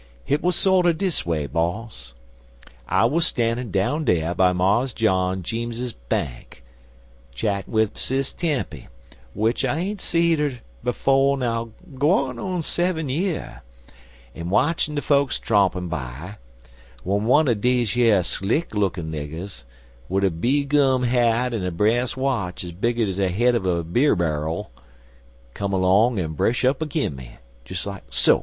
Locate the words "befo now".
10.83-11.69